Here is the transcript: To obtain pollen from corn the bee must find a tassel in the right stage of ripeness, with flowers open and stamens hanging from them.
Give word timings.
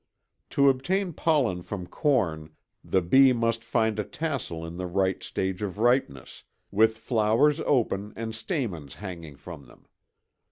To 0.49 0.67
obtain 0.67 1.13
pollen 1.13 1.61
from 1.61 1.85
corn 1.85 2.55
the 2.83 3.03
bee 3.03 3.33
must 3.33 3.63
find 3.63 3.99
a 3.99 4.03
tassel 4.03 4.65
in 4.65 4.77
the 4.77 4.87
right 4.87 5.21
stage 5.21 5.61
of 5.61 5.77
ripeness, 5.77 6.41
with 6.71 6.97
flowers 6.97 7.59
open 7.67 8.11
and 8.15 8.33
stamens 8.33 8.95
hanging 8.95 9.35
from 9.35 9.67
them. 9.67 9.85